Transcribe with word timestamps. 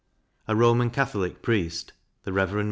A 0.47 0.55
Roman 0.55 0.89
Catholic 0.89 1.43
priest 1.43 1.93
(the 2.23 2.33
Rev. 2.33 2.49
Mr. 2.49 2.59